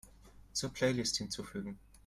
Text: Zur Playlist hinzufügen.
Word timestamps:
Zur 0.53 0.71
Playlist 0.73 1.17
hinzufügen. 1.19 1.77